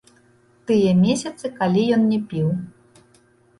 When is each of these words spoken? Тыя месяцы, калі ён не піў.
Тыя 0.71 0.93
месяцы, 1.01 1.45
калі 1.61 1.81
ён 1.99 2.09
не 2.11 2.19
піў. 2.35 2.51